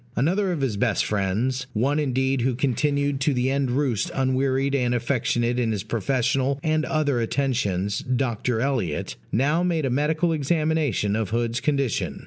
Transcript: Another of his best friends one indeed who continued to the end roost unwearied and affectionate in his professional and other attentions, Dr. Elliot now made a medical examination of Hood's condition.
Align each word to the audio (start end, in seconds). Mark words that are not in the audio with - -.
Another 0.15 0.51
of 0.51 0.61
his 0.61 0.77
best 0.77 1.05
friends 1.05 1.67
one 1.73 1.99
indeed 1.99 2.41
who 2.41 2.55
continued 2.55 3.19
to 3.19 3.35
the 3.35 3.51
end 3.51 3.69
roost 3.69 4.09
unwearied 4.15 4.73
and 4.73 4.95
affectionate 4.95 5.59
in 5.59 5.71
his 5.71 5.83
professional 5.83 6.59
and 6.63 6.85
other 6.85 7.19
attentions, 7.21 7.99
Dr. 7.99 8.59
Elliot 8.59 9.15
now 9.31 9.61
made 9.61 9.85
a 9.85 9.91
medical 9.91 10.33
examination 10.33 11.15
of 11.15 11.29
Hood's 11.29 11.59
condition. 11.59 12.19